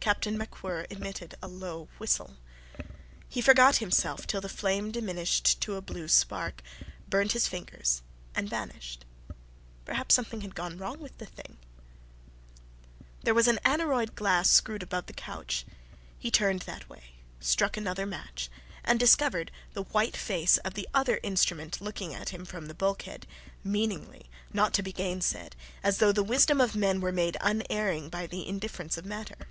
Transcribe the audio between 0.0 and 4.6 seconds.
Captain MacWhirr emitted a low whistle. He forgot himself till the